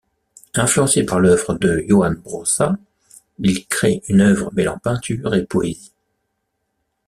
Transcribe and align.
Influencé 0.55 1.05
par 1.05 1.19
l'œuvre 1.19 1.53
de 1.53 1.85
Joan 1.87 2.15
Brossa, 2.15 2.75
il 3.37 3.67
crée 3.67 4.01
une 4.07 4.21
œuvre 4.21 4.51
mêlant 4.55 4.79
peinture 4.79 5.35
et 5.35 5.45
poésie. 5.45 5.91